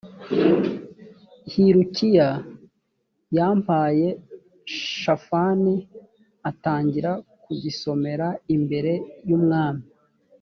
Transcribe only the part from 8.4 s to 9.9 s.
imbere y’ umwami